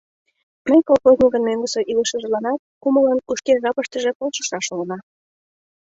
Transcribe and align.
Ме 0.69 0.77
колхозникын 0.87 1.43
мӧҥгысӧ 1.49 1.81
илышыжланат 1.91 2.59
кумылын, 2.81 3.19
шке 3.39 3.53
жапыштыже 3.63 4.11
полшышаш 4.19 4.65
улына! 4.73 4.97